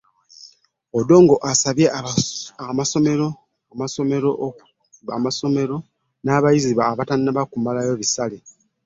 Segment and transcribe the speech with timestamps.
[0.99, 1.85] Odongo asabye
[2.69, 3.27] abakulira
[3.73, 8.69] amasomero okukkiriza abayizi bonna n'abatannaba kumalayo bisale bya ssomero